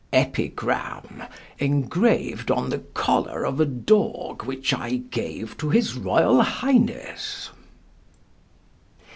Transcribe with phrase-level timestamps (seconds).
[0.13, 1.25] EPIGRAM,
[1.59, 7.51] ENGRAVED ON THE COLLAR OF A DOG WHICH I GAVE TO HIS ROYAL HIGHNESS.